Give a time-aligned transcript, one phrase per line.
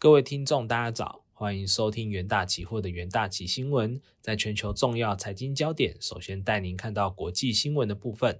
[0.00, 4.00] 各位听众，大家早，欢迎收听元大期货的元大期新闻。
[4.20, 8.38] 在全球重要财经焦点，首先带您看到国际新闻的部分。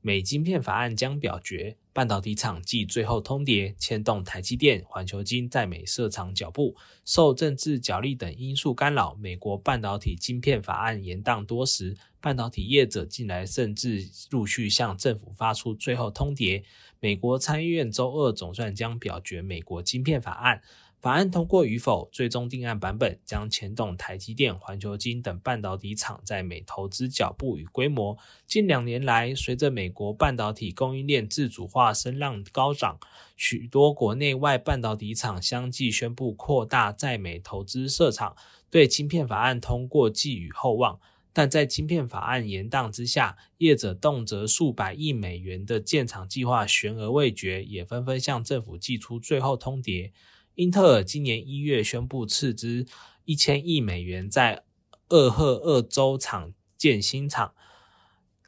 [0.00, 6.74] 美晶片法案将表决，半导体厂继最后通牒，牵动台积电、环球晶在美设厂脚步。
[7.04, 11.96] 受政治角力等因素干扰，美国半导体晶片法案延宕多时。
[12.20, 16.64] 半导体业者近来甚至陆续向政府发出最后通牒。
[16.98, 20.60] 美国参议院周二总算将表决美国晶片法案。
[21.06, 28.18] 法案通过与否，最终定案版本将牵动台积电、环球晶等半导体厂在美投资脚步与规模。
[28.44, 32.98] 近两年来，随着美国半导体供应链自主化声浪高涨，
[33.36, 38.34] 许多国内外半导体厂相继宣布扩大在美投资设厂，
[38.68, 40.98] 对晶片法案通过寄予厚望。
[41.32, 50.10] 但在晶片法案延宕之下，业者动辄数百亿美元的建厂计划悬而未决，也纷纷向政府寄出最后通牒。
[50.56, 52.86] 英特尔今年一月宣布斥资
[53.26, 54.64] 一千亿美元在
[55.10, 57.52] 俄亥俄州厂建新厂，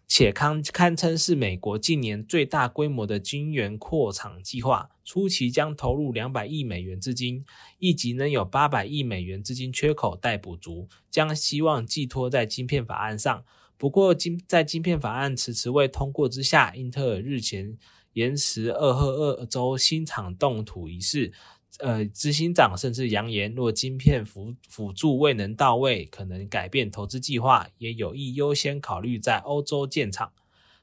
[0.07, 4.89] 且堪堪称是美国近年最大规模的晶圆扩厂计划。
[5.05, 7.45] 初期将投入两百亿美元资金，
[7.79, 13.45] 一级能有八百亿美元资金缺口待补足，将希望寄托在晶片法案上。
[13.77, 17.79] 不过，晶在晶片法案迟迟未通过之下，英特尔日前
[18.15, 21.33] 延迟俄亥俄州新厂动土仪式。
[21.79, 30.33] 呃，执行长甚至扬言，若晶片辅辅助未能到位，可能改变投资计划，也有意优先考虑在欧洲建厂。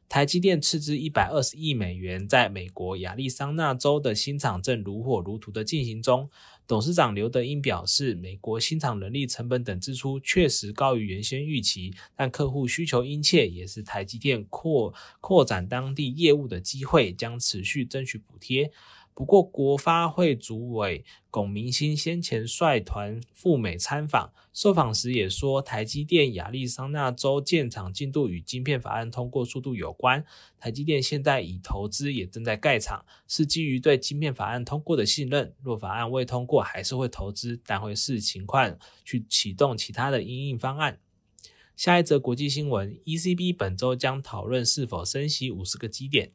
[0.08, 6.30] 台积电斥资一百二十亿美元，在美国亚利桑那州的新厂正如火如荼的进行中。
[6.68, 18.72] 董事长刘德英表示，美国新厂人力成本等支出确实高于原先预期，但客户需求殷切，也是台积电扩扩展当地业务的机会，将持续争取补贴。
[19.16, 30.26] 不过，国发会主委龚明鑫先前率团赴美参访，受访时也说，台积电亚利桑那州建厂进度与晶片法案通过速度有关。
[30.60, 35.56] 台积电现在已投资，也正在盖厂，是基于对晶片法案通过的信任。
[35.64, 41.00] 若法案未通过，还是会投资，但会视情况去启动其他的应应方案。
[41.78, 46.34] 下一则国际新闻：ECB 本周将讨论是否升息五十个基点。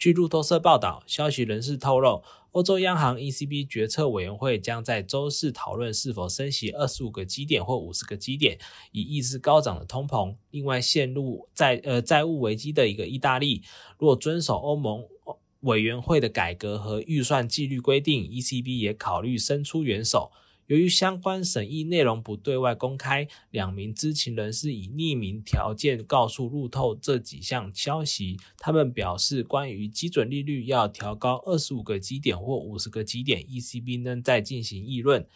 [0.00, 2.22] 据路透社报道，消息人士透露，
[2.52, 8.58] 欧洲央行 ECB 决策委员会将在周四讨论是否升息二十五个基点或五十个基点，
[8.92, 10.34] 以抑制高涨的通膨。
[10.52, 13.62] 另外，陷入债呃债务危机的一个意大利，
[13.98, 15.04] 若遵守欧盟
[15.60, 20.32] 委员会的改革和预算纪律规定，ECB 也考虑伸出援手。
[20.70, 28.36] 由于相关审议内容不对外公开，两名知情人士以匿名条件告诉路透这几项消息。
[28.56, 35.26] 他们表示，关于基准利率要调高二十五个基点或五十个基点，ECB 仍在进行议论。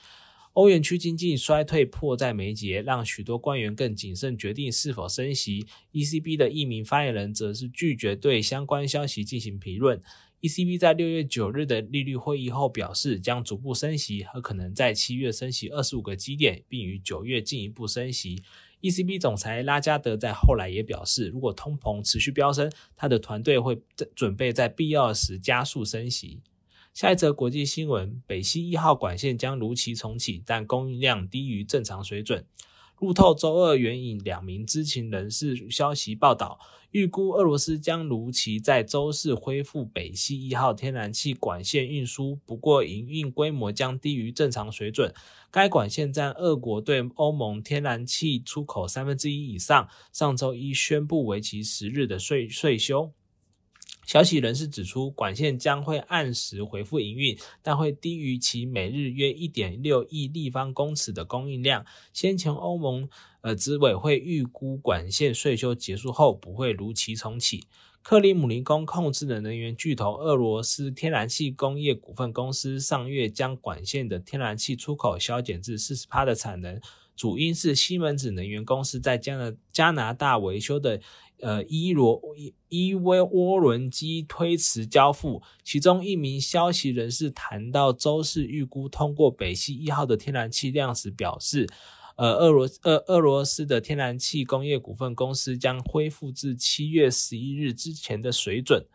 [0.53, 5.67] 欧元区经济衰退迫在眉睫，让许多官员更谨慎决定是否升息。
[5.93, 10.01] ECB 的一名发言人则是拒绝对相关消息进行评论。
[10.45, 18.43] ECB 在六月九日的利率会议后表示，将逐步升息，和可能在七月升息二十五个基点，并于九月进一步升息。
[18.83, 23.81] ECB 总裁拉加德在后来也表示，如果通膨持续飙升，他的团队会
[24.15, 26.43] 准备在必要时加速升息。
[26.93, 32.45] 下一则国际新闻：北溪一号管线将如期重启，但供应量低于正常水准。
[33.05, 36.59] 路透周二援引两名知情人士消息报道，
[36.91, 45.13] 预估俄罗斯将如期在周四恢复北溪一号天然气管线运输，不过营运规模将低于正常水准。
[45.51, 49.87] 该管线占俄国对欧盟天然气出口三分之一以上。
[50.11, 53.13] 上周一宣布为期十日的税税休。
[54.07, 61.85] 消息人士指出，管线将会按时恢复营运，但会低于其每日约一点六亿立方公尺的供应量。
[62.13, 63.09] 先前欧盟
[63.41, 67.67] 呃执委会预估，管线税收结束后不会如期重启。
[68.03, 76.79] 克里姆林宫控制的能源巨头俄罗斯天然气工业股份公司上月将管线的天然气出口削减至四十帕的产能，
[77.17, 81.01] 主因是西门子能源公司在加拿加拿大维修的。
[81.41, 91.69] 呃，伊罗伊伊威涡轮机推迟交付，其中一名消息人士谈到周四预估通过北溪一号的天然气量时表示，
[92.17, 98.87] 呃，俄罗俄俄罗斯的天然气工业股份公司将恢复至七月十一日之前的水准。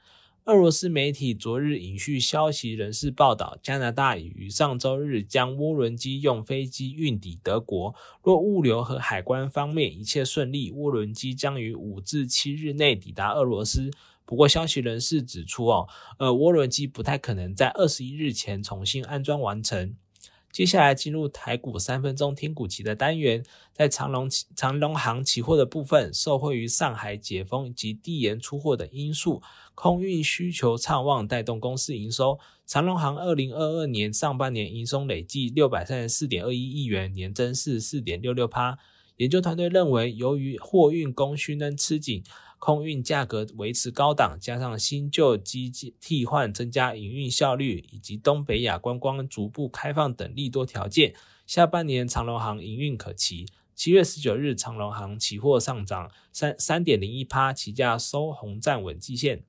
[0.50, 7.94] 俄罗斯媒体昨日引述消息人士报道，加拿大已于上周日将涡轮机用飞机运抵德国。
[8.24, 13.92] 若物流和海关方面一切顺利，涡轮机将于五至七日内抵达俄罗斯。
[14.26, 15.88] 不过，消息人士指出，哦，
[16.18, 19.94] 呃，涡轮机不太可能在二十一日前重新安装完成。
[20.52, 29.42] 接下来进入台股三分钟听股期的单元，在长隆长隆行期货的部分，受惠于上海解封及递延出货等因素，
[29.76, 32.40] 空运需求畅旺，带动公司营收。
[32.66, 38.78] 长隆行二零二二年上半年营收累计六百三十四点二一亿元，年增四十四点六六趴。
[39.20, 42.24] 研究团队认为，由于货运供需能吃紧。
[42.62, 45.72] 空运价格维持高档，加上新旧机
[46.02, 51.14] 替换增加营运效率，以及东北亚观光逐步开放等利多条件，
[51.48, 53.46] 下半年长隆行营运可期。
[53.74, 59.46] 七月十九日，长隆行期货上涨三三点零一趴，期价收红站稳季线。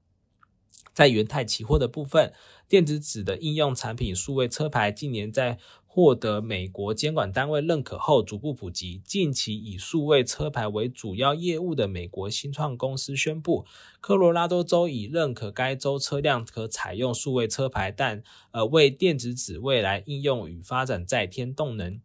[0.93, 2.33] 在元泰期货的部分，
[2.69, 5.59] 电子纸的应用产品数位车牌近年在
[5.93, 9.03] 获得美国监管单位认可后，逐步普及。
[9.05, 13.67] 近期以数位车牌为主要业务的美国新创公司宣布，
[14.01, 18.23] 科罗拉多州已认可该州车辆可采用数位车牌，但
[18.53, 22.01] 呃为电子纸未来应用与发展再添动能。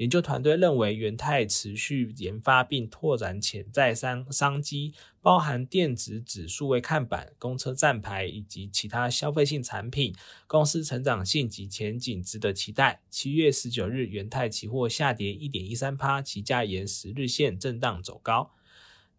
[0.00, 10.14] 研究团队认为，元泰持续研发并拓展潜在商商机，包含电子指数位看板、公车站牌以及其他消费性产品。
[10.46, 13.02] 公司成长性及前景值得期待。
[13.10, 18.50] 七月十九日，元泰期货下跌一点一三趴，期价沿十日线震荡走高。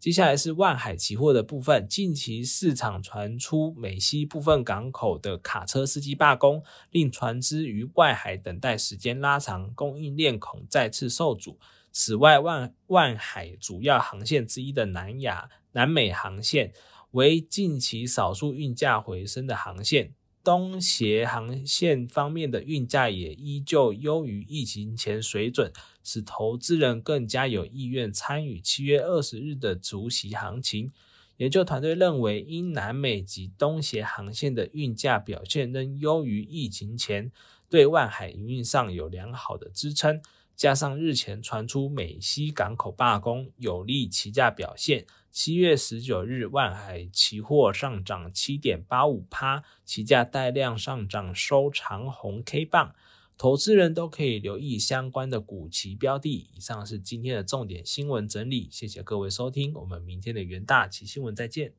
[0.01, 1.87] 接下来是万海期货的部分。
[1.87, 11.59] 近期市场传出美西部分港口的卡车司机罢工，令船只于外海等待时间拉长，供应链恐再次受阻。
[11.91, 16.73] 此外，万万海主要航线之一的南亚南美航线，
[17.11, 20.15] 为近期少数运价回升的航线。
[20.43, 25.71] 东协航线方面的运价也依旧优于疫情前水准，
[26.03, 30.91] 使投资人更加有意愿参与七月二十日的除夕行情。
[31.37, 37.31] 研究团队认为，因南美及东协航线的运价表现仍优于疫情前，
[37.67, 40.21] 对万海营运上有良好的支撑。
[40.55, 45.07] 加上日前传出美西港口罢工，有利期价表现。
[45.31, 52.93] 七月十九日，万海期货上涨七点八五趴，期价带量上涨收长红 K 棒。
[53.41, 56.45] 投资人都可以留意相关的股期标的。
[56.55, 61.73] 以上是今天的重点新闻整理，谢谢各位收听，我们明天的元大旗新闻再见。